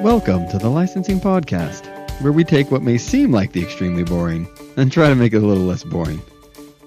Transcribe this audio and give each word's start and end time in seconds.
Welcome 0.00 0.48
to 0.48 0.56
the 0.56 0.70
Licensing 0.70 1.20
Podcast, 1.20 1.86
where 2.22 2.32
we 2.32 2.42
take 2.42 2.70
what 2.70 2.80
may 2.80 2.96
seem 2.96 3.32
like 3.32 3.52
the 3.52 3.62
extremely 3.62 4.02
boring 4.02 4.48
and 4.78 4.90
try 4.90 5.10
to 5.10 5.14
make 5.14 5.34
it 5.34 5.42
a 5.42 5.46
little 5.46 5.64
less 5.64 5.84
boring. 5.84 6.22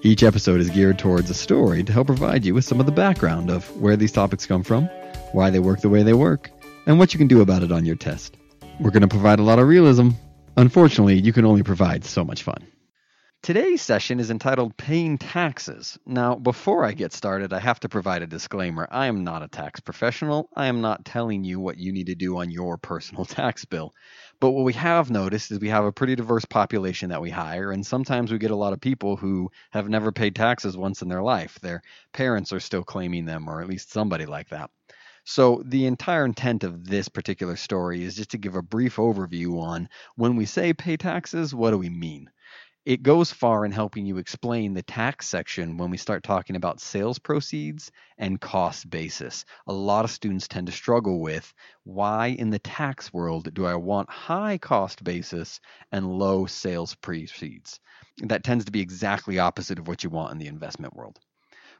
Each 0.02 0.24
episode 0.24 0.60
is 0.60 0.68
geared 0.68 0.98
towards 0.98 1.30
a 1.30 1.34
story 1.34 1.84
to 1.84 1.92
help 1.92 2.08
provide 2.08 2.44
you 2.44 2.54
with 2.54 2.64
some 2.64 2.80
of 2.80 2.86
the 2.86 2.92
background 2.92 3.50
of 3.50 3.70
where 3.80 3.94
these 3.94 4.10
topics 4.10 4.46
come 4.46 4.64
from, 4.64 4.86
why 5.30 5.48
they 5.50 5.60
work 5.60 5.80
the 5.80 5.88
way 5.88 6.02
they 6.02 6.12
work, 6.12 6.50
and 6.86 6.98
what 6.98 7.14
you 7.14 7.18
can 7.18 7.28
do 7.28 7.40
about 7.40 7.62
it 7.62 7.70
on 7.70 7.84
your 7.84 7.94
test. 7.94 8.36
We're 8.80 8.90
going 8.90 9.02
to 9.02 9.06
provide 9.06 9.38
a 9.38 9.44
lot 9.44 9.60
of 9.60 9.68
realism. 9.68 10.10
Unfortunately, 10.56 11.16
you 11.16 11.32
can 11.32 11.44
only 11.44 11.62
provide 11.62 12.04
so 12.04 12.24
much 12.24 12.42
fun. 12.42 12.66
Today's 13.44 13.82
session 13.82 14.20
is 14.20 14.30
entitled 14.30 14.74
Paying 14.78 15.18
Taxes. 15.18 15.98
Now, 16.06 16.34
before 16.34 16.82
I 16.82 16.92
get 16.92 17.12
started, 17.12 17.52
I 17.52 17.58
have 17.60 17.78
to 17.80 17.90
provide 17.90 18.22
a 18.22 18.26
disclaimer. 18.26 18.88
I 18.90 19.04
am 19.04 19.22
not 19.22 19.42
a 19.42 19.48
tax 19.48 19.80
professional. 19.80 20.48
I 20.56 20.64
am 20.68 20.80
not 20.80 21.04
telling 21.04 21.44
you 21.44 21.60
what 21.60 21.76
you 21.76 21.92
need 21.92 22.06
to 22.06 22.14
do 22.14 22.38
on 22.38 22.50
your 22.50 22.78
personal 22.78 23.24
tax 23.26 23.66
bill. 23.66 23.92
But 24.40 24.52
what 24.52 24.64
we 24.64 24.72
have 24.72 25.10
noticed 25.10 25.50
is 25.50 25.60
we 25.60 25.68
have 25.68 25.84
a 25.84 25.92
pretty 25.92 26.16
diverse 26.16 26.46
population 26.46 27.10
that 27.10 27.20
we 27.20 27.28
hire, 27.28 27.70
and 27.70 27.84
sometimes 27.84 28.32
we 28.32 28.38
get 28.38 28.50
a 28.50 28.56
lot 28.56 28.72
of 28.72 28.80
people 28.80 29.14
who 29.14 29.50
have 29.72 29.90
never 29.90 30.10
paid 30.10 30.34
taxes 30.34 30.74
once 30.74 31.02
in 31.02 31.10
their 31.10 31.22
life. 31.22 31.58
Their 31.60 31.82
parents 32.14 32.50
are 32.50 32.60
still 32.60 32.82
claiming 32.82 33.26
them, 33.26 33.46
or 33.46 33.60
at 33.60 33.68
least 33.68 33.92
somebody 33.92 34.24
like 34.24 34.48
that. 34.48 34.70
So, 35.26 35.62
the 35.66 35.84
entire 35.84 36.24
intent 36.24 36.64
of 36.64 36.86
this 36.86 37.10
particular 37.10 37.56
story 37.56 38.04
is 38.04 38.16
just 38.16 38.30
to 38.30 38.38
give 38.38 38.56
a 38.56 38.62
brief 38.62 38.96
overview 38.96 39.60
on 39.60 39.90
when 40.16 40.36
we 40.36 40.46
say 40.46 40.72
pay 40.72 40.96
taxes, 40.96 41.54
what 41.54 41.72
do 41.72 41.78
we 41.78 41.90
mean? 41.90 42.30
It 42.84 43.02
goes 43.02 43.32
far 43.32 43.64
in 43.64 43.72
helping 43.72 44.04
you 44.04 44.18
explain 44.18 44.74
the 44.74 44.82
tax 44.82 45.26
section 45.26 45.78
when 45.78 45.90
we 45.90 45.96
start 45.96 46.22
talking 46.22 46.54
about 46.54 46.80
sales 46.80 47.18
proceeds 47.18 47.90
and 48.18 48.40
cost 48.40 48.88
basis. 48.90 49.46
A 49.66 49.72
lot 49.72 50.04
of 50.04 50.10
students 50.10 50.48
tend 50.48 50.66
to 50.66 50.72
struggle 50.72 51.20
with 51.20 51.52
why 51.84 52.28
in 52.28 52.50
the 52.50 52.58
tax 52.58 53.12
world 53.12 53.52
do 53.54 53.64
I 53.64 53.74
want 53.76 54.10
high 54.10 54.58
cost 54.58 55.02
basis 55.02 55.60
and 55.92 56.18
low 56.18 56.44
sales 56.44 56.94
proceeds? 56.94 57.80
That 58.18 58.44
tends 58.44 58.66
to 58.66 58.72
be 58.72 58.80
exactly 58.80 59.38
opposite 59.38 59.78
of 59.78 59.88
what 59.88 60.04
you 60.04 60.10
want 60.10 60.32
in 60.32 60.38
the 60.38 60.46
investment 60.46 60.94
world. 60.94 61.18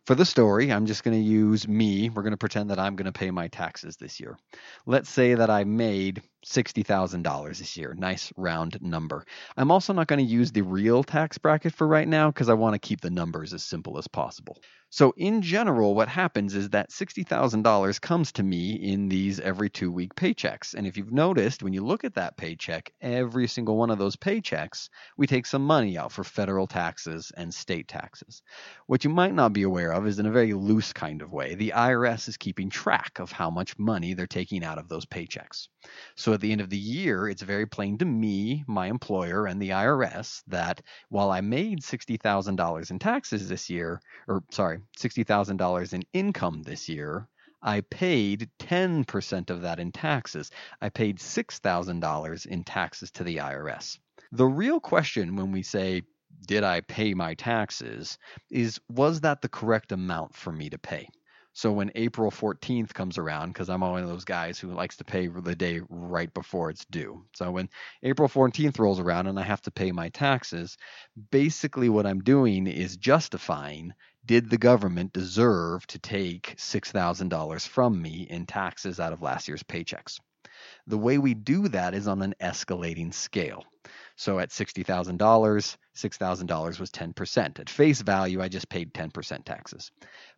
For 0.06 0.14
the 0.14 0.26
story, 0.26 0.70
I'm 0.70 0.84
just 0.84 1.02
going 1.02 1.16
to 1.16 1.22
use 1.22 1.66
me. 1.66 2.10
We're 2.10 2.22
going 2.22 2.32
to 2.32 2.38
pretend 2.38 2.70
that 2.70 2.78
I'm 2.78 2.94
going 2.94 3.06
to 3.06 3.12
pay 3.12 3.30
my 3.30 3.48
taxes 3.48 3.96
this 3.96 4.20
year. 4.20 4.36
Let's 4.84 5.08
say 5.08 5.34
that 5.34 5.48
I 5.48 5.64
made 5.64 6.22
$60,000 6.44 7.58
this 7.58 7.76
year. 7.76 7.94
Nice 7.98 8.32
round 8.36 8.78
number. 8.80 9.24
I'm 9.56 9.70
also 9.70 9.92
not 9.92 10.06
going 10.06 10.24
to 10.24 10.32
use 10.32 10.52
the 10.52 10.62
real 10.62 11.02
tax 11.02 11.38
bracket 11.38 11.74
for 11.74 11.86
right 11.86 12.08
now 12.08 12.30
because 12.30 12.48
I 12.48 12.54
want 12.54 12.74
to 12.74 12.78
keep 12.78 13.00
the 13.00 13.10
numbers 13.10 13.52
as 13.52 13.62
simple 13.62 13.98
as 13.98 14.06
possible. 14.08 14.58
So, 14.90 15.12
in 15.16 15.42
general, 15.42 15.96
what 15.96 16.08
happens 16.08 16.54
is 16.54 16.70
that 16.70 16.90
$60,000 16.90 18.00
comes 18.00 18.30
to 18.30 18.44
me 18.44 18.74
in 18.74 19.08
these 19.08 19.40
every 19.40 19.68
two 19.68 19.90
week 19.90 20.14
paychecks. 20.14 20.74
And 20.74 20.86
if 20.86 20.96
you've 20.96 21.10
noticed, 21.10 21.64
when 21.64 21.72
you 21.72 21.84
look 21.84 22.04
at 22.04 22.14
that 22.14 22.36
paycheck, 22.36 22.92
every 23.00 23.48
single 23.48 23.76
one 23.76 23.90
of 23.90 23.98
those 23.98 24.14
paychecks, 24.14 24.88
we 25.16 25.26
take 25.26 25.46
some 25.46 25.66
money 25.66 25.98
out 25.98 26.12
for 26.12 26.22
federal 26.22 26.68
taxes 26.68 27.32
and 27.36 27.52
state 27.52 27.88
taxes. 27.88 28.40
What 28.86 29.02
you 29.02 29.10
might 29.10 29.34
not 29.34 29.52
be 29.52 29.64
aware 29.64 29.90
of 29.92 30.06
is 30.06 30.20
in 30.20 30.26
a 30.26 30.30
very 30.30 30.54
loose 30.54 30.92
kind 30.92 31.22
of 31.22 31.32
way, 31.32 31.56
the 31.56 31.72
IRS 31.74 32.28
is 32.28 32.36
keeping 32.36 32.70
track 32.70 33.18
of 33.18 33.32
how 33.32 33.50
much 33.50 33.76
money 33.76 34.14
they're 34.14 34.28
taking 34.28 34.62
out 34.62 34.78
of 34.78 34.88
those 34.88 35.06
paychecks. 35.06 35.66
So, 36.14 36.33
at 36.34 36.40
the 36.40 36.52
end 36.52 36.60
of 36.60 36.70
the 36.70 36.76
year, 36.76 37.28
it's 37.28 37.42
very 37.42 37.66
plain 37.66 37.98
to 37.98 38.04
me, 38.04 38.64
my 38.66 38.88
employer, 38.88 39.46
and 39.46 39.60
the 39.60 39.70
IRS 39.70 40.42
that 40.48 40.82
while 41.08 41.30
I 41.30 41.40
made 41.40 41.80
$60,000 41.80 42.90
in 42.90 42.98
taxes 42.98 43.48
this 43.48 43.70
year, 43.70 44.00
or 44.28 44.42
sorry, 44.50 44.80
$60,000 44.98 45.92
in 45.92 46.02
income 46.12 46.62
this 46.62 46.88
year, 46.88 47.28
I 47.62 47.80
paid 47.80 48.50
10% 48.58 49.50
of 49.50 49.62
that 49.62 49.80
in 49.80 49.90
taxes. 49.90 50.50
I 50.82 50.90
paid 50.90 51.18
$6,000 51.18 52.46
in 52.46 52.64
taxes 52.64 53.10
to 53.12 53.24
the 53.24 53.38
IRS. 53.38 53.98
The 54.32 54.46
real 54.46 54.80
question 54.80 55.36
when 55.36 55.50
we 55.50 55.62
say, 55.62 56.02
did 56.46 56.62
I 56.62 56.82
pay 56.82 57.14
my 57.14 57.34
taxes, 57.34 58.18
is 58.50 58.80
was 58.88 59.22
that 59.22 59.40
the 59.40 59.48
correct 59.48 59.92
amount 59.92 60.34
for 60.34 60.52
me 60.52 60.68
to 60.70 60.78
pay? 60.78 61.08
So 61.56 61.70
when 61.70 61.92
April 61.94 62.32
14th 62.32 62.92
comes 62.92 63.16
around, 63.16 63.52
because 63.52 63.70
I'm 63.70 63.80
one 63.80 64.02
of 64.02 64.08
those 64.08 64.24
guys 64.24 64.58
who 64.58 64.72
likes 64.72 64.96
to 64.96 65.04
pay 65.04 65.28
the 65.28 65.54
day 65.54 65.80
right 65.88 66.32
before 66.34 66.68
it's 66.68 66.84
due. 66.86 67.24
So 67.32 67.52
when 67.52 67.70
April 68.02 68.28
14th 68.28 68.80
rolls 68.80 68.98
around 68.98 69.28
and 69.28 69.38
I 69.38 69.44
have 69.44 69.62
to 69.62 69.70
pay 69.70 69.92
my 69.92 70.08
taxes, 70.08 70.76
basically 71.30 71.88
what 71.88 72.06
I'm 72.06 72.20
doing 72.20 72.66
is 72.66 72.96
justifying 72.96 73.94
did 74.26 74.50
the 74.50 74.58
government 74.58 75.12
deserve 75.12 75.86
to 75.88 75.98
take 75.98 76.56
$6,000 76.56 77.68
from 77.68 78.02
me 78.02 78.26
in 78.28 78.46
taxes 78.46 78.98
out 78.98 79.12
of 79.12 79.22
last 79.22 79.46
year's 79.46 79.62
paychecks? 79.62 80.18
The 80.86 80.98
way 80.98 81.18
we 81.18 81.34
do 81.34 81.68
that 81.68 81.94
is 81.94 82.08
on 82.08 82.20
an 82.22 82.34
escalating 82.40 83.14
scale. 83.14 83.64
So 84.16 84.38
at 84.38 84.50
$60,000, 84.50 85.16
$6,000 85.16 86.80
was 86.80 86.90
10%. 86.90 87.60
At 87.60 87.70
face 87.70 88.00
value, 88.00 88.40
I 88.40 88.48
just 88.48 88.68
paid 88.68 88.94
10% 88.94 89.44
taxes. 89.44 89.90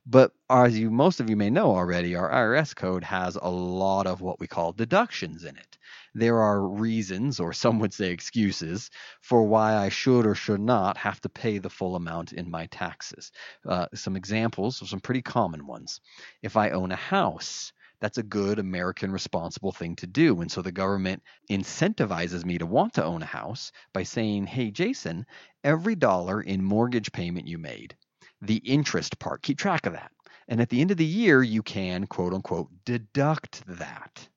But 0.06 0.32
as 0.48 0.78
you 0.78 0.90
most 0.90 1.18
of 1.20 1.28
you 1.28 1.36
may 1.36 1.50
know 1.50 1.74
already, 1.74 2.14
our 2.14 2.30
IRS 2.30 2.74
code 2.76 3.04
has 3.04 3.36
a 3.36 3.50
lot 3.50 4.06
of 4.06 4.20
what 4.20 4.38
we 4.38 4.46
call 4.46 4.72
deductions 4.72 5.44
in 5.44 5.56
it. 5.56 5.78
There 6.14 6.40
are 6.40 6.66
reasons, 6.66 7.40
or 7.40 7.52
some 7.52 7.80
would 7.80 7.92
say 7.92 8.12
excuses, 8.12 8.90
for 9.20 9.42
why 9.42 9.74
I 9.74 9.88
should 9.88 10.24
or 10.24 10.34
should 10.34 10.60
not 10.60 10.96
have 10.96 11.20
to 11.22 11.28
pay 11.28 11.58
the 11.58 11.70
full 11.70 11.96
amount 11.96 12.32
in 12.32 12.50
my 12.50 12.66
taxes. 12.66 13.32
Uh, 13.68 13.86
some 13.94 14.16
examples 14.16 14.80
of 14.80 14.88
some 14.88 15.00
pretty 15.00 15.22
common 15.22 15.66
ones. 15.66 16.00
If 16.40 16.56
I 16.56 16.70
own 16.70 16.92
a 16.92 16.96
house, 16.96 17.72
that's 18.00 18.18
a 18.18 18.22
good 18.22 18.58
American 18.58 19.10
responsible 19.10 19.72
thing 19.72 19.96
to 19.96 20.06
do. 20.06 20.40
And 20.40 20.50
so 20.50 20.62
the 20.62 20.72
government 20.72 21.22
incentivizes 21.50 22.44
me 22.44 22.58
to 22.58 22.66
want 22.66 22.94
to 22.94 23.04
own 23.04 23.22
a 23.22 23.26
house 23.26 23.72
by 23.92 24.02
saying, 24.02 24.46
hey, 24.46 24.70
Jason, 24.70 25.26
every 25.64 25.94
dollar 25.94 26.40
in 26.40 26.62
mortgage 26.62 27.10
payment 27.12 27.48
you 27.48 27.58
made, 27.58 27.96
the 28.42 28.56
interest 28.56 29.18
part, 29.18 29.42
keep 29.42 29.58
track 29.58 29.86
of 29.86 29.94
that. 29.94 30.12
And 30.48 30.60
at 30.60 30.68
the 30.68 30.80
end 30.80 30.90
of 30.90 30.96
the 30.96 31.04
year, 31.04 31.42
you 31.42 31.62
can, 31.62 32.06
quote 32.06 32.34
unquote, 32.34 32.68
deduct 32.84 33.62
that. 33.66 34.28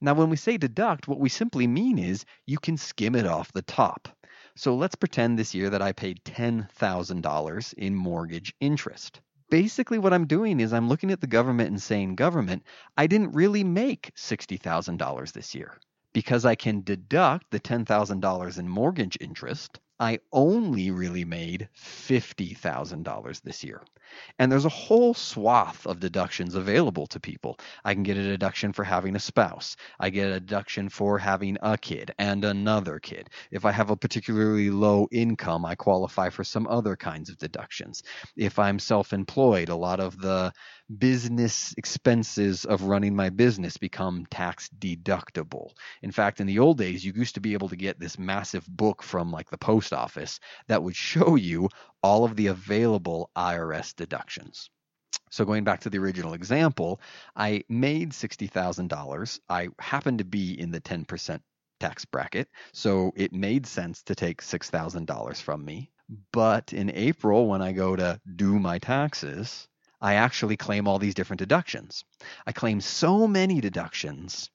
Now, 0.00 0.14
when 0.14 0.30
we 0.30 0.36
say 0.36 0.56
deduct, 0.56 1.08
what 1.08 1.20
we 1.20 1.28
simply 1.28 1.66
mean 1.66 1.98
is 1.98 2.24
you 2.46 2.58
can 2.58 2.76
skim 2.76 3.14
it 3.14 3.26
off 3.26 3.52
the 3.52 3.62
top. 3.62 4.08
So 4.56 4.74
let's 4.74 4.94
pretend 4.94 5.38
this 5.38 5.54
year 5.54 5.70
that 5.70 5.82
I 5.82 5.92
paid 5.92 6.24
$10,000 6.24 7.74
in 7.74 7.94
mortgage 7.94 8.54
interest 8.60 9.20
basically 9.50 9.98
what 9.98 10.14
I'm 10.14 10.26
doing 10.26 10.60
is 10.60 10.72
I'm 10.72 10.88
looking 10.88 11.10
at 11.10 11.20
the 11.20 11.26
government 11.26 11.70
and 11.70 11.82
saying, 11.82 12.14
government, 12.14 12.62
I 12.96 13.06
didn't 13.06 13.32
really 13.32 13.64
make 13.64 14.12
$60,000 14.16 15.32
this 15.32 15.54
year 15.54 15.78
because 16.12 16.44
I 16.44 16.54
can 16.54 16.82
deduct 16.82 17.50
the 17.50 17.60
$10,000 17.60 18.58
in 18.58 18.68
mortgage 18.68 19.18
interest 19.20 19.80
I 20.00 20.18
only 20.32 20.90
really 20.90 21.24
made 21.24 21.68
$50,000 21.76 23.42
this 23.42 23.62
year. 23.62 23.82
And 24.38 24.50
there's 24.50 24.64
a 24.64 24.70
whole 24.70 25.14
swath 25.14 25.86
of 25.86 26.00
deductions 26.00 26.54
available 26.54 27.06
to 27.08 27.20
people. 27.20 27.58
I 27.84 27.94
can 27.94 28.02
get 28.02 28.16
a 28.16 28.22
deduction 28.22 28.72
for 28.72 28.82
having 28.82 29.14
a 29.14 29.20
spouse. 29.20 29.76
I 30.00 30.10
get 30.10 30.30
a 30.30 30.40
deduction 30.40 30.88
for 30.88 31.18
having 31.18 31.58
a 31.62 31.78
kid 31.78 32.12
and 32.18 32.44
another 32.44 32.98
kid. 32.98 33.30
If 33.52 33.64
I 33.64 33.72
have 33.72 33.90
a 33.90 33.96
particularly 33.96 34.70
low 34.70 35.06
income, 35.12 35.64
I 35.64 35.76
qualify 35.76 36.30
for 36.30 36.42
some 36.44 36.66
other 36.66 36.96
kinds 36.96 37.30
of 37.30 37.38
deductions. 37.38 38.02
If 38.36 38.58
I'm 38.58 38.78
self 38.78 39.12
employed, 39.12 39.68
a 39.68 39.76
lot 39.76 40.00
of 40.00 40.18
the 40.18 40.52
business 40.98 41.74
expenses 41.76 42.64
of 42.64 42.82
running 42.82 43.14
my 43.14 43.30
business 43.30 43.76
become 43.76 44.26
tax 44.26 44.68
deductible. 44.78 45.70
In 46.02 46.10
fact, 46.10 46.40
in 46.40 46.46
the 46.46 46.58
old 46.58 46.78
days, 46.78 47.04
you 47.04 47.12
used 47.14 47.34
to 47.34 47.40
be 47.40 47.52
able 47.52 47.68
to 47.68 47.76
get 47.76 48.00
this 48.00 48.18
massive 48.18 48.66
book 48.66 49.02
from 49.02 49.30
like 49.30 49.50
the 49.50 49.58
post 49.58 49.92
office 49.92 50.40
that 50.66 50.82
would 50.82 50.96
show 50.96 51.36
you 51.36 51.68
all 52.02 52.24
of 52.24 52.36
the 52.36 52.48
available 52.48 53.30
IRS 53.36 53.94
deductions. 53.94 54.70
So 55.30 55.44
going 55.44 55.64
back 55.64 55.80
to 55.80 55.90
the 55.90 55.98
original 55.98 56.34
example, 56.34 57.00
I 57.36 57.62
made 57.68 58.10
$60,000. 58.10 59.40
I 59.48 59.68
happened 59.78 60.18
to 60.18 60.24
be 60.24 60.58
in 60.58 60.72
the 60.72 60.80
10% 60.80 61.40
tax 61.78 62.04
bracket, 62.04 62.48
so 62.72 63.12
it 63.16 63.32
made 63.32 63.66
sense 63.66 64.02
to 64.04 64.14
take 64.14 64.42
$6,000 64.42 65.40
from 65.40 65.64
me. 65.64 65.90
But 66.32 66.72
in 66.72 66.90
April, 66.90 67.46
when 67.46 67.62
I 67.62 67.72
go 67.72 67.94
to 67.94 68.20
do 68.34 68.58
my 68.58 68.78
taxes, 68.78 69.68
I 70.00 70.14
actually 70.14 70.56
claim 70.56 70.88
all 70.88 70.98
these 70.98 71.14
different 71.14 71.38
deductions. 71.38 72.04
I 72.46 72.52
claim 72.52 72.80
so 72.80 73.26
many 73.26 73.60
deductions 73.60 74.50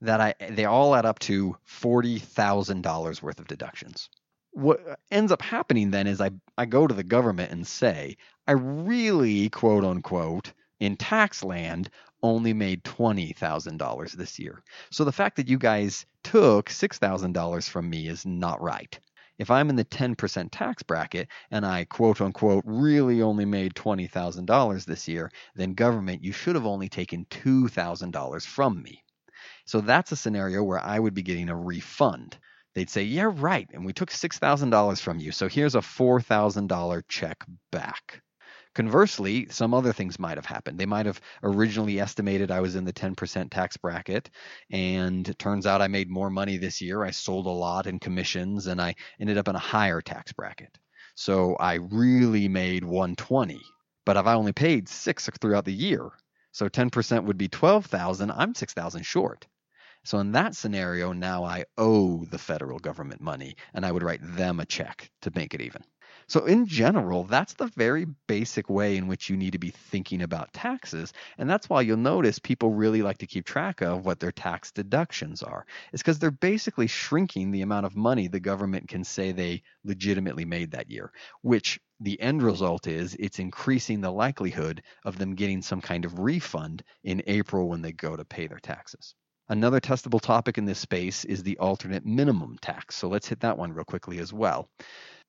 that 0.00 0.20
I 0.20 0.34
they 0.50 0.64
all 0.64 0.94
add 0.94 1.06
up 1.06 1.18
to 1.20 1.56
$40,000 1.68 3.22
worth 3.22 3.38
of 3.38 3.46
deductions. 3.46 4.08
What 4.52 4.80
ends 5.10 5.32
up 5.32 5.42
happening 5.42 5.90
then 5.90 6.06
is 6.06 6.20
I, 6.20 6.30
I 6.56 6.64
go 6.64 6.86
to 6.86 6.94
the 6.94 7.04
government 7.04 7.52
and 7.52 7.66
say, 7.66 8.16
I 8.46 8.52
really, 8.52 9.50
quote 9.50 9.84
unquote, 9.84 10.52
in 10.80 10.96
tax 10.96 11.42
land 11.44 11.90
only 12.22 12.52
made 12.52 12.84
$20,000 12.84 14.12
this 14.12 14.38
year. 14.38 14.62
So 14.90 15.04
the 15.04 15.12
fact 15.12 15.36
that 15.36 15.48
you 15.48 15.58
guys 15.58 16.06
took 16.22 16.70
$6,000 16.70 17.68
from 17.68 17.88
me 17.90 18.08
is 18.08 18.24
not 18.24 18.60
right. 18.60 18.98
If 19.38 19.50
I'm 19.50 19.70
in 19.70 19.76
the 19.76 19.84
10% 19.84 20.50
tax 20.52 20.82
bracket 20.82 21.28
and 21.50 21.64
I 21.66 21.84
quote 21.84 22.20
unquote 22.20 22.64
really 22.66 23.22
only 23.22 23.44
made 23.44 23.74
$20,000 23.74 24.84
this 24.84 25.08
year, 25.08 25.30
then 25.54 25.74
government, 25.74 26.22
you 26.24 26.32
should 26.32 26.54
have 26.54 26.66
only 26.66 26.88
taken 26.88 27.24
$2,000 27.26 28.46
from 28.46 28.82
me. 28.82 29.02
So 29.66 29.80
that's 29.80 30.12
a 30.12 30.16
scenario 30.16 30.62
where 30.62 30.80
I 30.80 30.98
would 30.98 31.14
be 31.14 31.22
getting 31.22 31.48
a 31.50 31.56
refund. 31.56 32.38
They'd 32.74 32.90
say, 32.90 33.02
Yeah, 33.04 33.30
right. 33.34 33.68
And 33.72 33.84
we 33.84 33.92
took 33.92 34.10
$6,000 34.10 35.00
from 35.00 35.18
you. 35.20 35.32
So 35.32 35.48
here's 35.48 35.74
a 35.74 35.80
$4,000 35.82 37.02
check 37.08 37.44
back. 37.72 38.22
Conversely, 38.76 39.46
some 39.48 39.72
other 39.72 39.94
things 39.94 40.18
might 40.18 40.36
have 40.36 40.44
happened. 40.44 40.78
They 40.78 40.84
might 40.84 41.06
have 41.06 41.18
originally 41.42 41.98
estimated 41.98 42.50
I 42.50 42.60
was 42.60 42.76
in 42.76 42.84
the 42.84 42.92
10% 42.92 43.50
tax 43.50 43.78
bracket, 43.78 44.28
and 44.70 45.34
turns 45.38 45.64
out 45.64 45.80
I 45.80 45.88
made 45.88 46.10
more 46.10 46.28
money 46.28 46.58
this 46.58 46.82
year. 46.82 47.02
I 47.02 47.10
sold 47.10 47.46
a 47.46 47.48
lot 47.48 47.86
in 47.86 47.98
commissions, 47.98 48.66
and 48.66 48.78
I 48.78 48.94
ended 49.18 49.38
up 49.38 49.48
in 49.48 49.56
a 49.56 49.58
higher 49.58 50.02
tax 50.02 50.34
bracket. 50.34 50.76
So 51.14 51.56
I 51.56 51.76
really 51.76 52.48
made 52.48 52.84
120, 52.84 53.62
but 54.04 54.18
if 54.18 54.26
I 54.26 54.34
only 54.34 54.52
paid 54.52 54.90
six 54.90 55.30
throughout 55.40 55.64
the 55.64 55.72
year, 55.72 56.10
so 56.52 56.68
10% 56.68 57.24
would 57.24 57.38
be 57.38 57.48
12,000, 57.48 58.30
I'm 58.30 58.54
6,000 58.54 59.06
short. 59.06 59.46
So 60.04 60.18
in 60.18 60.32
that 60.32 60.54
scenario, 60.54 61.12
now 61.12 61.44
I 61.44 61.64
owe 61.78 62.26
the 62.26 62.38
federal 62.38 62.78
government 62.78 63.22
money, 63.22 63.56
and 63.72 63.86
I 63.86 63.92
would 63.92 64.02
write 64.02 64.20
them 64.36 64.60
a 64.60 64.66
check 64.66 65.10
to 65.22 65.32
make 65.34 65.54
it 65.54 65.62
even. 65.62 65.82
So, 66.28 66.44
in 66.44 66.66
general, 66.66 67.22
that's 67.22 67.54
the 67.54 67.68
very 67.68 68.04
basic 68.26 68.68
way 68.68 68.96
in 68.96 69.06
which 69.06 69.30
you 69.30 69.36
need 69.36 69.52
to 69.52 69.58
be 69.58 69.70
thinking 69.70 70.22
about 70.22 70.52
taxes. 70.52 71.12
And 71.38 71.48
that's 71.48 71.68
why 71.68 71.82
you'll 71.82 71.98
notice 71.98 72.40
people 72.40 72.72
really 72.72 73.02
like 73.02 73.18
to 73.18 73.28
keep 73.28 73.44
track 73.44 73.80
of 73.80 74.04
what 74.04 74.18
their 74.18 74.32
tax 74.32 74.72
deductions 74.72 75.42
are. 75.44 75.66
It's 75.92 76.02
because 76.02 76.18
they're 76.18 76.32
basically 76.32 76.88
shrinking 76.88 77.52
the 77.52 77.62
amount 77.62 77.86
of 77.86 77.94
money 77.94 78.26
the 78.26 78.40
government 78.40 78.88
can 78.88 79.04
say 79.04 79.30
they 79.30 79.62
legitimately 79.84 80.44
made 80.44 80.72
that 80.72 80.90
year, 80.90 81.12
which 81.42 81.78
the 82.00 82.20
end 82.20 82.42
result 82.42 82.88
is 82.88 83.14
it's 83.20 83.38
increasing 83.38 84.00
the 84.00 84.10
likelihood 84.10 84.82
of 85.04 85.18
them 85.18 85.36
getting 85.36 85.62
some 85.62 85.80
kind 85.80 86.04
of 86.04 86.18
refund 86.18 86.82
in 87.04 87.22
April 87.26 87.68
when 87.68 87.82
they 87.82 87.92
go 87.92 88.16
to 88.16 88.24
pay 88.24 88.48
their 88.48 88.58
taxes. 88.58 89.14
Another 89.48 89.80
testable 89.80 90.20
topic 90.20 90.58
in 90.58 90.64
this 90.64 90.80
space 90.80 91.24
is 91.24 91.44
the 91.44 91.58
alternate 91.58 92.04
minimum 92.04 92.58
tax. 92.60 92.96
So 92.96 93.08
let's 93.08 93.28
hit 93.28 93.40
that 93.40 93.56
one 93.56 93.72
real 93.72 93.84
quickly 93.84 94.18
as 94.18 94.32
well. 94.32 94.68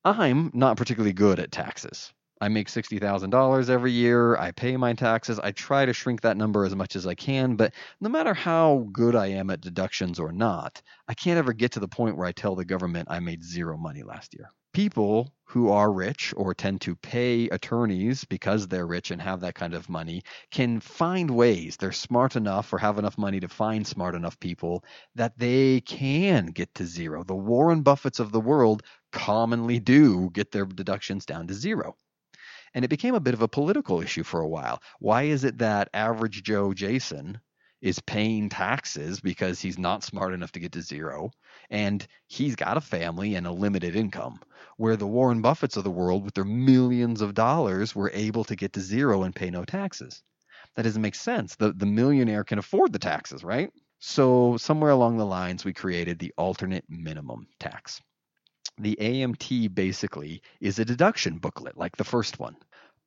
I'm 0.06 0.52
not 0.54 0.78
particularly 0.78 1.14
good 1.14 1.40
at 1.40 1.52
taxes. 1.52 2.12
I 2.40 2.50
make 2.50 2.68
$60,000 2.68 3.70
every 3.70 3.92
year. 3.92 4.38
I 4.38 4.52
pay 4.52 4.78
my 4.78 4.94
taxes. 4.94 5.40
I 5.40 5.52
try 5.52 5.86
to 5.86 5.94
shrink 5.94 6.22
that 6.22 6.38
number 6.38 6.66
as 6.66 6.76
much 6.76 6.96
as 6.96 7.08
I 7.08 7.16
can, 7.16 7.56
but 7.56 7.74
no 8.00 8.10
matter 8.10 8.34
how 8.34 8.88
good 8.92 9.16
I 9.16 9.28
am 9.28 9.50
at 9.50 9.62
deductions 9.62 10.20
or 10.20 10.32
not, 10.32 10.82
I 11.08 11.14
can't 11.16 11.40
ever 11.40 11.54
get 11.54 11.72
to 11.74 11.80
the 11.80 11.88
point 11.88 12.16
where 12.16 12.28
I 12.28 12.32
tell 12.32 12.56
the 12.56 12.66
government 12.66 13.08
I 13.10 13.20
made 13.20 13.44
zero 13.44 13.76
money 13.78 14.04
last 14.04 14.36
year 14.36 14.52
people 14.78 15.34
who 15.44 15.72
are 15.72 15.92
rich 15.92 16.36
or 16.38 16.54
tend 16.54 16.80
to 16.80 16.96
pay 16.96 17.50
attorneys 17.50 18.24
because 18.26 18.68
they're 18.68 18.86
rich 18.86 19.10
and 19.10 19.20
have 19.20 19.40
that 19.40 19.56
kind 19.56 19.74
of 19.74 19.90
money 19.90 20.22
can 20.52 20.80
find 20.80 21.32
ways. 21.32 21.78
They're 21.78 21.92
smart 21.92 22.36
enough 22.36 22.72
or 22.72 22.78
have 22.78 23.00
enough 23.00 23.18
money 23.18 23.40
to 23.40 23.48
find 23.48 23.88
smart 23.88 24.14
enough 24.14 24.40
people 24.40 24.84
that 25.16 25.36
they 25.40 25.82
can 25.82 26.46
get 26.52 26.76
to 26.76 26.86
zero. 26.86 27.24
The 27.24 27.34
Warren 27.34 27.84
Buffetts 27.84 28.20
of 28.20 28.32
the 28.32 28.40
world 28.40 28.84
commonly 29.12 29.80
do 29.80 30.30
get 30.30 30.52
their 30.52 30.68
deductions 30.68 31.26
down 31.26 31.48
to 31.48 31.56
zero. 31.56 31.96
And 32.76 32.86
it 32.86 32.90
became 32.90 33.16
a 33.16 33.20
bit 33.20 33.34
of 33.34 33.42
a 33.42 33.48
political 33.48 34.00
issue 34.00 34.22
for 34.22 34.42
a 34.42 34.48
while. 34.48 34.84
Why 35.00 35.24
is 35.24 35.44
it 35.44 35.58
that 35.58 35.90
average 35.92 36.44
Joe 36.44 36.76
Jason 36.76 37.40
is 37.82 38.00
paying 38.00 38.50
taxes 38.50 39.20
because 39.20 39.60
he's 39.60 39.78
not 39.78 40.04
smart 40.04 40.34
enough 40.34 40.52
to 40.52 40.60
get 40.60 40.72
to 40.72 40.82
zero 40.82 41.32
and 41.70 42.06
he's 42.28 42.56
got 42.56 42.78
a 42.78 42.82
family 42.82 43.36
and 43.36 43.46
a 43.46 43.52
limited 43.52 43.96
income 43.96 44.40
where 44.78 44.96
the 44.96 45.08
Warren 45.08 45.42
Buffetts 45.42 45.78
of 45.78 45.84
the 45.84 45.92
world 45.92 46.24
with 46.24 46.34
their 46.34 46.44
millions 46.44 47.22
of 47.22 47.34
dollars 47.34 47.96
were 47.96 48.12
able 48.14 48.44
to 48.46 48.56
get 48.56 48.74
to 48.74 48.82
zero 48.82 49.24
and 49.24 49.36
pay 49.36 49.50
no 49.50 49.64
taxes. 49.66 50.24
That 50.76 50.84
doesn't 50.84 51.02
make 51.02 51.16
sense. 51.16 51.56
The 51.56 51.74
the 51.74 51.86
millionaire 51.86 52.44
can 52.44 52.60
afford 52.60 52.94
the 52.94 53.00
taxes, 53.00 53.44
right? 53.44 53.72
So 54.00 54.58
somewhere 54.58 54.92
along 54.92 55.18
the 55.18 55.26
lines 55.26 55.66
we 55.66 55.74
created 55.74 56.20
the 56.20 56.34
alternate 56.38 56.86
minimum 56.88 57.48
tax. 57.60 58.02
The 58.80 58.96
AMT 59.02 59.74
basically 59.74 60.44
is 60.62 60.78
a 60.78 60.86
deduction 60.86 61.40
booklet 61.40 61.78
like 61.78 61.98
the 61.98 62.04
first 62.04 62.40
one 62.40 62.56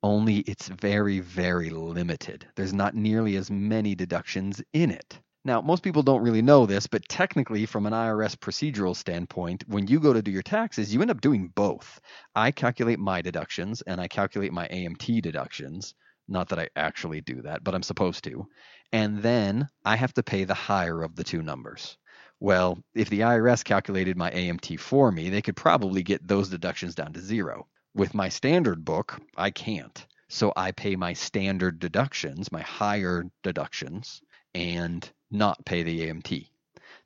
only 0.03 0.37
it's 0.39 0.67
very, 0.67 1.19
very 1.19 1.69
limited. 1.69 2.47
There's 2.55 2.73
not 2.73 2.95
nearly 2.95 3.35
as 3.35 3.51
many 3.51 3.95
deductions 3.95 4.61
in 4.73 4.91
it. 4.91 5.19
Now, 5.43 5.59
most 5.61 5.81
people 5.81 6.03
don't 6.03 6.21
really 6.21 6.43
know 6.43 6.67
this, 6.67 6.85
but 6.85 7.07
technically, 7.09 7.65
from 7.65 7.87
an 7.87 7.93
IRS 7.93 8.35
procedural 8.35 8.95
standpoint, 8.95 9.63
when 9.67 9.87
you 9.87 9.99
go 9.99 10.13
to 10.13 10.21
do 10.21 10.29
your 10.29 10.43
taxes, 10.43 10.93
you 10.93 11.01
end 11.01 11.09
up 11.09 11.21
doing 11.21 11.47
both. 11.55 11.99
I 12.35 12.51
calculate 12.51 12.99
my 12.99 13.23
deductions 13.23 13.81
and 13.81 13.99
I 13.99 14.07
calculate 14.07 14.53
my 14.53 14.67
AMT 14.67 15.21
deductions. 15.21 15.95
Not 16.27 16.49
that 16.49 16.59
I 16.59 16.69
actually 16.75 17.21
do 17.21 17.41
that, 17.41 17.63
but 17.63 17.73
I'm 17.73 17.81
supposed 17.81 18.23
to. 18.25 18.47
And 18.91 19.23
then 19.23 19.67
I 19.83 19.95
have 19.95 20.13
to 20.13 20.23
pay 20.23 20.43
the 20.43 20.53
higher 20.53 21.01
of 21.01 21.15
the 21.15 21.23
two 21.23 21.41
numbers. 21.41 21.97
Well, 22.39 22.83
if 22.93 23.09
the 23.09 23.21
IRS 23.21 23.63
calculated 23.63 24.17
my 24.17 24.29
AMT 24.31 24.79
for 24.79 25.11
me, 25.11 25.29
they 25.29 25.41
could 25.41 25.55
probably 25.55 26.03
get 26.03 26.27
those 26.27 26.49
deductions 26.49 26.93
down 26.93 27.13
to 27.13 27.19
zero. 27.19 27.67
With 27.93 28.13
my 28.13 28.29
standard 28.29 28.85
book, 28.85 29.21
I 29.35 29.51
can't. 29.51 30.07
So 30.29 30.53
I 30.55 30.71
pay 30.71 30.95
my 30.95 31.11
standard 31.11 31.77
deductions, 31.77 32.49
my 32.49 32.61
higher 32.61 33.25
deductions, 33.43 34.21
and 34.55 35.09
not 35.29 35.65
pay 35.65 35.83
the 35.83 36.07
AMT. 36.07 36.47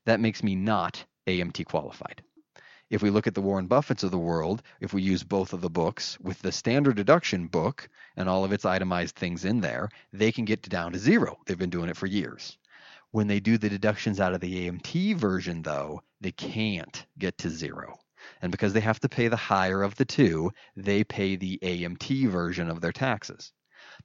That 0.05 0.19
makes 0.19 0.43
me 0.43 0.55
not 0.55 1.03
AMT 1.25 1.65
qualified. 1.65 2.21
If 2.91 3.01
we 3.01 3.09
look 3.09 3.25
at 3.25 3.33
the 3.33 3.41
Warren 3.41 3.67
Buffetts 3.67 4.03
of 4.03 4.11
the 4.11 4.19
world, 4.19 4.61
if 4.79 4.93
we 4.93 5.01
use 5.01 5.23
both 5.23 5.53
of 5.53 5.61
the 5.61 5.71
books 5.71 6.19
with 6.19 6.39
the 6.43 6.51
standard 6.51 6.97
deduction 6.97 7.47
book 7.47 7.89
and 8.15 8.29
all 8.29 8.45
of 8.45 8.51
its 8.51 8.63
itemized 8.63 9.15
things 9.15 9.43
in 9.43 9.61
there, 9.61 9.89
they 10.13 10.31
can 10.31 10.45
get 10.45 10.61
down 10.69 10.91
to 10.91 10.99
zero. 10.99 11.39
They've 11.47 11.57
been 11.57 11.71
doing 11.71 11.89
it 11.89 11.97
for 11.97 12.05
years. 12.05 12.59
When 13.09 13.25
they 13.25 13.39
do 13.39 13.57
the 13.57 13.69
deductions 13.69 14.19
out 14.19 14.35
of 14.35 14.39
the 14.39 14.69
AMT 14.69 15.15
version, 15.15 15.63
though, 15.63 16.03
they 16.21 16.31
can't 16.31 17.07
get 17.17 17.39
to 17.39 17.49
zero. 17.49 17.97
And 18.41 18.51
because 18.51 18.73
they 18.73 18.81
have 18.81 18.99
to 19.01 19.09
pay 19.09 19.27
the 19.27 19.35
higher 19.35 19.83
of 19.83 19.95
the 19.95 20.05
two, 20.05 20.51
they 20.75 21.03
pay 21.03 21.35
the 21.35 21.59
AMT 21.61 22.29
version 22.29 22.69
of 22.69 22.81
their 22.81 22.91
taxes. 22.91 23.51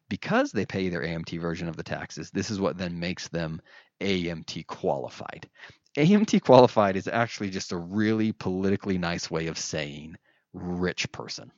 Because 0.09 0.53
they 0.53 0.67
pay 0.67 0.89
their 0.89 1.03
AMT 1.03 1.41
version 1.41 1.69
of 1.69 1.77
the 1.77 1.83
taxes, 1.83 2.31
this 2.31 2.51
is 2.51 2.61
what 2.61 2.79
then 2.79 2.99
makes 2.99 3.29
them 3.29 3.61
AMT 4.01 4.67
qualified. 4.67 5.49
AMT 5.97 6.43
qualified 6.43 6.97
is 6.97 7.09
actually 7.09 7.51
just 7.51 7.73
a 7.73 7.77
really 7.77 8.33
politically 8.33 8.99
nice 8.99 9.31
way 9.31 9.49
of 9.49 9.59
saying 9.59 10.17
rich 10.53 11.11
person. 11.13 11.51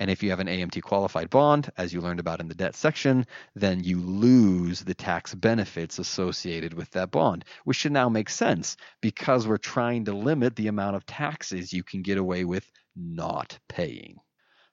And 0.00 0.10
if 0.10 0.22
you 0.22 0.30
have 0.30 0.40
an 0.40 0.46
AMT 0.46 0.80
qualified 0.80 1.28
bond, 1.28 1.70
as 1.76 1.92
you 1.92 2.00
learned 2.00 2.20
about 2.20 2.40
in 2.40 2.48
the 2.48 2.54
debt 2.54 2.74
section, 2.74 3.26
then 3.54 3.84
you 3.84 4.00
lose 4.00 4.80
the 4.80 4.94
tax 4.94 5.34
benefits 5.34 5.98
associated 5.98 6.72
with 6.72 6.88
that 6.92 7.10
bond, 7.10 7.44
which 7.64 7.76
should 7.76 7.92
now 7.92 8.08
make 8.08 8.30
sense 8.30 8.78
because 9.02 9.46
we're 9.46 9.58
trying 9.58 10.06
to 10.06 10.14
limit 10.14 10.56
the 10.56 10.68
amount 10.68 10.96
of 10.96 11.04
taxes 11.04 11.74
you 11.74 11.82
can 11.82 12.00
get 12.00 12.16
away 12.16 12.46
with 12.46 12.66
not 12.96 13.58
paying. 13.68 14.16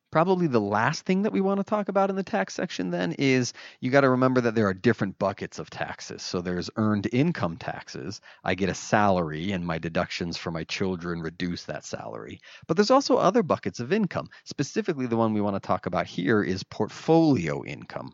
Probably 0.09 0.47
the 0.47 0.61
last 0.61 1.05
thing 1.05 1.23
that 1.23 1.33
we 1.33 1.41
want 1.41 1.59
to 1.59 1.65
talk 1.65 1.89
about 1.89 2.09
in 2.09 2.15
the 2.15 2.23
tax 2.23 2.53
section 2.53 2.91
then 2.91 3.11
is 3.19 3.51
you 3.81 3.91
got 3.91 4.01
to 4.01 4.09
remember 4.09 4.39
that 4.39 4.55
there 4.55 4.67
are 4.67 4.73
different 4.73 5.19
buckets 5.19 5.59
of 5.59 5.69
taxes. 5.69 6.23
So 6.23 6.39
there's 6.39 6.69
earned 6.77 7.09
income 7.11 7.57
taxes. 7.57 8.21
I 8.43 8.55
get 8.55 8.69
a 8.69 8.73
salary 8.73 9.51
and 9.51 9.65
my 9.65 9.77
deductions 9.77 10.37
for 10.37 10.49
my 10.49 10.63
children 10.63 11.21
reduce 11.21 11.65
that 11.65 11.83
salary. 11.83 12.39
But 12.67 12.77
there's 12.77 12.89
also 12.89 13.17
other 13.17 13.43
buckets 13.43 13.81
of 13.81 13.91
income. 13.91 14.29
Specifically, 14.45 15.07
the 15.07 15.17
one 15.17 15.33
we 15.33 15.41
want 15.41 15.57
to 15.57 15.67
talk 15.67 15.87
about 15.87 16.07
here 16.07 16.41
is 16.41 16.63
portfolio 16.63 17.65
income. 17.65 18.13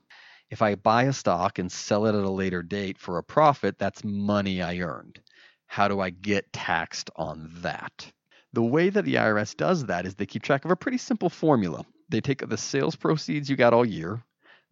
If 0.50 0.64
I 0.64 0.74
buy 0.74 1.04
a 1.04 1.14
stock 1.14 1.60
and 1.60 1.72
sell 1.72 2.08
it 2.08 2.16
at 2.16 2.24
a 2.24 2.30
later 2.30 2.64
date 2.64 2.98
for 2.98 3.20
a 3.20 3.24
profit, 3.24 3.78
that's 3.78 4.04
money 4.04 4.64
I 4.64 4.80
earned. 4.80 5.20
How 5.68 5.88
do 5.88 6.00
I 6.00 6.10
get 6.10 6.52
taxed 6.54 7.12
on 7.16 7.52
that? 7.62 8.12
The 8.54 8.64
way 8.64 8.90
that 8.90 9.06
the 9.06 9.16
IRS 9.16 9.58
does 9.58 9.86
that 9.88 10.06
is 10.06 10.16
they 10.16 10.26
keep 10.26 10.44
track 10.44 10.64
of 10.66 10.72
a 10.72 10.76
pretty 10.76 11.00
simple 11.00 11.30
formula. 11.30 11.86
They 12.10 12.22
take 12.22 12.48
the 12.48 12.58
sales 12.58 12.96
proceeds 12.96 13.50
you 13.50 13.56
got 13.56 13.74
all 13.74 13.86
year, 13.86 14.24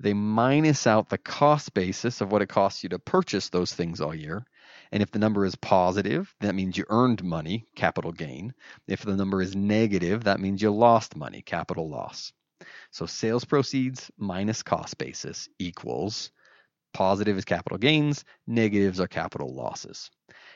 they 0.01 0.13
minus 0.13 0.87
out 0.87 1.09
the 1.09 1.17
cost 1.19 1.75
basis 1.75 2.21
of 2.21 2.31
what 2.31 2.41
it 2.41 2.49
costs 2.49 2.81
you 2.81 2.89
to 2.89 2.97
purchase 2.97 3.49
those 3.49 3.73
things 3.73 4.01
all 4.01 4.15
year. 4.15 4.43
And 4.91 5.03
if 5.03 5.11
the 5.11 5.19
number 5.19 5.45
is 5.45 5.55
positive, 5.55 6.33
that 6.41 6.55
means 6.55 6.75
you 6.75 6.85
earned 6.89 7.23
money, 7.23 7.67
capital 7.75 8.11
gain. 8.11 8.53
If 8.87 9.03
the 9.03 9.15
number 9.15 9.43
is 9.43 9.55
negative, 9.55 10.23
that 10.23 10.39
means 10.39 10.61
you 10.61 10.71
lost 10.71 11.15
money, 11.15 11.43
capital 11.43 11.87
loss. 11.87 12.33
So 12.89 13.05
sales 13.05 13.45
proceeds 13.45 14.09
minus 14.17 14.63
cost 14.63 14.97
basis 14.97 15.47
equals 15.59 16.31
positive 16.93 17.37
is 17.37 17.45
capital 17.45 17.77
gains, 17.77 18.25
negatives 18.47 18.99
are 18.99 19.07
capital 19.07 19.53
losses. 19.53 20.09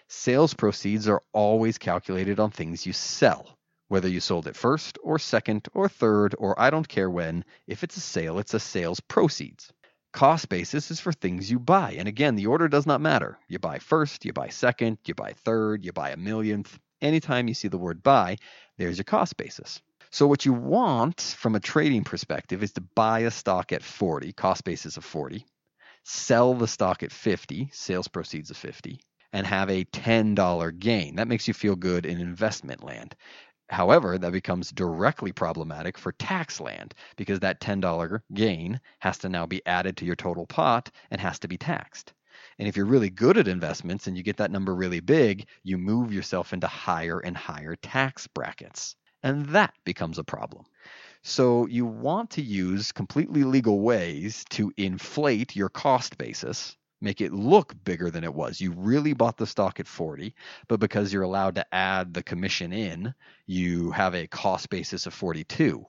Sales 0.08 0.54
proceeds 0.54 1.08
are 1.08 1.24
always 1.34 1.80
calculated 1.80 2.40
on 2.40 2.52
things 2.52 2.86
you 2.86 2.94
sell, 2.94 3.58
whether 3.88 4.08
you 4.08 4.20
sold 4.20 4.46
it 4.46 4.56
first 4.56 5.00
or 5.02 5.18
second 5.18 5.68
or 5.74 5.90
third 5.90 6.36
or 6.38 6.60
I 6.60 6.70
don't 6.70 6.88
care 6.88 7.10
when. 7.10 7.44
If 7.66 7.84
it's 7.84 7.98
a 7.98 8.02
sale, 8.02 8.38
it's 8.38 8.54
a 8.54 8.60
sales 8.60 9.00
proceeds. 9.00 9.74
Cost 10.14 10.48
basis 10.48 10.92
is 10.92 11.00
for 11.00 11.12
things 11.12 11.50
you 11.50 11.58
buy. 11.58 11.94
And 11.98 12.08
again, 12.08 12.36
the 12.36 12.46
order 12.46 12.68
does 12.68 12.86
not 12.86 13.02
matter. 13.02 13.40
You 13.48 13.58
buy 13.58 13.80
first, 13.80 14.26
you 14.26 14.32
buy 14.32 14.50
second, 14.50 15.00
you 15.06 15.16
buy 15.16 15.34
third, 15.34 15.84
you 15.84 15.92
buy 15.92 16.12
a 16.12 16.18
millionth. 16.18 16.78
Anytime 17.02 17.48
you 17.48 17.56
see 17.56 17.68
the 17.68 17.78
word 17.78 18.04
buy, 18.04 18.38
there's 18.78 18.98
your 18.98 19.06
cost 19.06 19.38
basis. 19.38 19.82
So 20.12 20.28
what 20.28 20.46
you 20.46 20.54
want 20.54 21.20
from 21.20 21.56
a 21.56 21.60
trading 21.60 22.04
perspective 22.04 22.62
is 22.62 22.74
to 22.74 22.82
buy 22.82 23.22
a 23.22 23.32
stock 23.32 23.74
at 23.74 23.84
40, 23.84 24.34
cost 24.34 24.64
basis 24.64 24.98
of 24.98 25.04
40, 25.04 25.46
sell 26.04 26.54
the 26.54 26.68
stock 26.68 27.02
at 27.02 27.12
50, 27.12 27.72
sales 27.74 28.08
proceeds 28.08 28.52
of 28.52 28.58
50, 28.58 29.00
and 29.36 29.46
have 29.46 29.70
a 29.70 29.84
$10 29.84 30.80
gain. 30.80 31.18
That 31.18 31.28
makes 31.28 31.46
you 31.46 31.54
feel 31.54 31.76
good 31.76 32.06
in 32.06 32.22
investment 32.22 32.82
land. 32.86 33.18
However, 33.68 34.18
that 34.18 34.32
becomes 34.32 34.72
directly 34.72 35.34
problematic 35.34 35.98
for 35.98 36.14
tax 36.14 36.62
land 36.62 36.94
because 37.18 37.42
that 37.42 37.60
$10 37.60 38.22
gain 38.34 38.80
has 39.00 39.18
to 39.18 39.28
now 39.28 39.46
be 39.46 39.62
added 39.66 39.98
to 39.98 40.06
your 40.06 40.16
total 40.16 40.46
pot 40.46 40.90
and 41.12 41.20
has 41.20 41.38
to 41.40 41.50
be 41.50 41.58
taxed. 41.58 42.14
And 42.60 42.68
if 42.70 42.78
you're 42.78 42.86
really 42.86 43.10
good 43.10 43.38
at 43.38 43.50
investments 43.50 44.08
and 44.08 44.16
you 44.16 44.24
get 44.24 44.38
that 44.38 44.52
number 44.52 44.74
really 44.74 45.02
big, 45.02 45.48
you 45.64 45.78
move 45.78 46.14
yourself 46.14 46.54
into 46.54 46.68
higher 46.68 47.20
and 47.20 47.36
higher 47.36 47.76
tax 47.76 48.28
brackets. 48.28 48.96
And 49.22 49.48
that 49.48 49.74
becomes 49.84 50.18
a 50.18 50.24
problem. 50.24 50.64
So 51.24 51.66
you 51.66 51.86
want 51.86 52.30
to 52.32 52.42
use 52.42 52.94
completely 52.94 53.44
legal 53.44 53.82
ways 53.82 54.46
to 54.52 54.72
inflate 54.78 55.58
your 55.58 55.68
cost 55.68 56.18
basis 56.18 56.78
make 57.02 57.22
it 57.22 57.34
look 57.34 57.76
bigger 57.84 58.10
than 58.10 58.24
it 58.24 58.34
was. 58.34 58.60
You 58.60 58.72
really 58.72 59.14
bought 59.14 59.38
the 59.38 59.46
stock 59.46 59.80
at 59.80 59.88
40, 59.88 60.34
but 60.68 60.80
because 60.80 61.12
you're 61.12 61.24
allowed 61.24 61.56
to 61.56 61.74
add 61.74 62.14
the 62.14 62.24
commission 62.24 62.74
in, 62.74 63.14
you 63.46 63.92
have 63.92 64.16
a 64.16 64.28
cost 64.28 64.70
basis 64.70 65.06
of 65.06 65.14
42. 65.14 65.86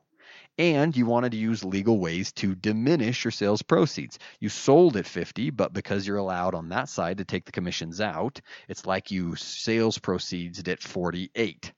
And 0.58 0.96
you 0.96 1.06
wanted 1.06 1.32
to 1.32 1.38
use 1.38 1.64
legal 1.64 1.98
ways 1.98 2.32
to 2.32 2.54
diminish 2.54 3.24
your 3.24 3.30
sales 3.30 3.62
proceeds. 3.62 4.18
You 4.40 4.48
sold 4.48 4.96
at 4.96 5.06
50, 5.06 5.50
but 5.50 5.72
because 5.72 6.06
you're 6.06 6.16
allowed 6.16 6.54
on 6.54 6.70
that 6.70 6.88
side 6.88 7.18
to 7.18 7.24
take 7.24 7.44
the 7.44 7.52
commissions 7.52 8.00
out, 8.00 8.40
it's 8.68 8.86
like 8.86 9.10
you 9.10 9.36
sales 9.36 9.98
proceeds 9.98 10.66
at 10.66 10.82
48. 10.82 11.72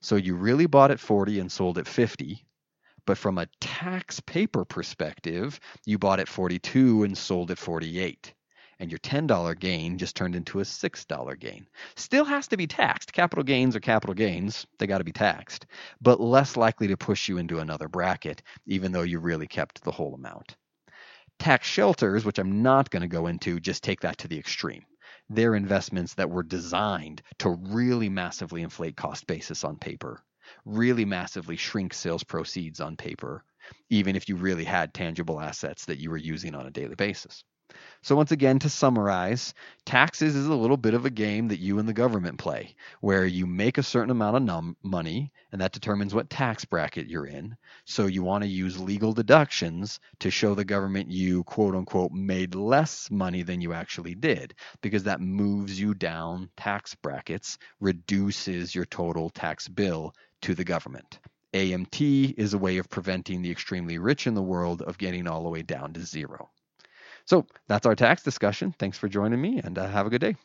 So 0.00 0.16
you 0.16 0.34
really 0.34 0.66
bought 0.66 0.90
at 0.90 1.00
40 1.00 1.40
and 1.40 1.50
sold 1.50 1.78
at 1.78 1.88
50. 1.88 2.44
But 3.06 3.16
from 3.16 3.38
a 3.38 3.46
tax 3.60 4.20
paper 4.20 4.64
perspective, 4.64 5.60
you 5.84 5.96
bought 5.96 6.20
at 6.20 6.28
42 6.28 7.04
and 7.04 7.16
sold 7.16 7.52
at 7.52 7.58
48 7.58 8.34
and 8.78 8.90
your 8.90 8.98
$10 8.98 9.58
gain 9.58 9.98
just 9.98 10.16
turned 10.16 10.36
into 10.36 10.60
a 10.60 10.64
$6 10.64 11.38
gain. 11.40 11.66
Still 11.94 12.24
has 12.24 12.48
to 12.48 12.56
be 12.56 12.66
taxed. 12.66 13.12
Capital 13.12 13.44
gains 13.44 13.74
are 13.74 13.80
capital 13.80 14.14
gains, 14.14 14.66
they 14.78 14.86
got 14.86 14.98
to 14.98 15.04
be 15.04 15.12
taxed, 15.12 15.66
but 16.00 16.20
less 16.20 16.56
likely 16.56 16.88
to 16.88 16.96
push 16.96 17.28
you 17.28 17.38
into 17.38 17.58
another 17.60 17.88
bracket, 17.88 18.42
even 18.66 18.92
though 18.92 19.02
you 19.02 19.18
really 19.18 19.46
kept 19.46 19.82
the 19.82 19.92
whole 19.92 20.14
amount. 20.14 20.56
Tax 21.38 21.66
shelters, 21.66 22.24
which 22.24 22.38
I'm 22.38 22.62
not 22.62 22.90
going 22.90 23.02
to 23.02 23.08
go 23.08 23.26
into, 23.26 23.60
just 23.60 23.82
take 23.82 24.00
that 24.00 24.18
to 24.18 24.28
the 24.28 24.38
extreme. 24.38 24.84
They're 25.28 25.54
investments 25.54 26.14
that 26.14 26.30
were 26.30 26.42
designed 26.42 27.22
to 27.38 27.50
really 27.50 28.08
massively 28.08 28.62
inflate 28.62 28.96
cost 28.96 29.26
basis 29.26 29.64
on 29.64 29.76
paper, 29.76 30.22
really 30.64 31.04
massively 31.04 31.56
shrink 31.56 31.92
sales 31.94 32.24
proceeds 32.24 32.80
on 32.80 32.96
paper, 32.96 33.44
even 33.90 34.16
if 34.16 34.28
you 34.28 34.36
really 34.36 34.64
had 34.64 34.94
tangible 34.94 35.40
assets 35.40 35.84
that 35.86 35.98
you 35.98 36.10
were 36.10 36.16
using 36.16 36.54
on 36.54 36.66
a 36.66 36.70
daily 36.70 36.94
basis. 36.94 37.44
So, 38.02 38.16
once 38.16 38.32
again, 38.32 38.58
to 38.60 38.68
summarize, 38.68 39.54
taxes 39.84 40.34
is 40.36 40.46
a 40.46 40.54
little 40.54 40.76
bit 40.76 40.94
of 40.94 41.04
a 41.04 41.10
game 41.10 41.48
that 41.48 41.60
you 41.60 41.78
and 41.78 41.88
the 41.88 41.92
government 41.92 42.38
play, 42.38 42.76
where 43.00 43.26
you 43.26 43.46
make 43.46 43.78
a 43.78 43.82
certain 43.82 44.10
amount 44.10 44.36
of 44.36 44.42
num- 44.42 44.76
money, 44.82 45.32
and 45.52 45.60
that 45.60 45.72
determines 45.72 46.14
what 46.14 46.30
tax 46.30 46.64
bracket 46.64 47.08
you're 47.08 47.26
in. 47.26 47.56
So, 47.84 48.06
you 48.06 48.22
want 48.22 48.44
to 48.44 48.48
use 48.48 48.78
legal 48.78 49.12
deductions 49.12 50.00
to 50.20 50.30
show 50.30 50.54
the 50.54 50.64
government 50.64 51.10
you, 51.10 51.44
quote 51.44 51.74
unquote, 51.74 52.12
made 52.12 52.54
less 52.54 53.10
money 53.10 53.42
than 53.42 53.60
you 53.60 53.72
actually 53.72 54.14
did, 54.14 54.54
because 54.82 55.04
that 55.04 55.20
moves 55.20 55.78
you 55.80 55.94
down 55.94 56.50
tax 56.56 56.94
brackets, 56.94 57.58
reduces 57.80 58.74
your 58.74 58.86
total 58.86 59.30
tax 59.30 59.68
bill 59.68 60.14
to 60.42 60.54
the 60.54 60.64
government. 60.64 61.18
AMT 61.54 62.34
is 62.36 62.52
a 62.52 62.58
way 62.58 62.76
of 62.78 62.90
preventing 62.90 63.40
the 63.40 63.50
extremely 63.50 63.98
rich 63.98 64.26
in 64.26 64.34
the 64.34 64.42
world 64.42 64.82
of 64.82 64.98
getting 64.98 65.26
all 65.26 65.42
the 65.42 65.48
way 65.48 65.62
down 65.62 65.94
to 65.94 66.00
zero. 66.00 66.50
So 67.26 67.46
that's 67.68 67.86
our 67.86 67.94
tax 67.94 68.22
discussion. 68.22 68.74
Thanks 68.78 68.98
for 68.98 69.08
joining 69.08 69.40
me 69.40 69.60
and 69.62 69.78
uh, 69.78 69.86
have 69.88 70.06
a 70.06 70.10
good 70.10 70.20
day. 70.20 70.34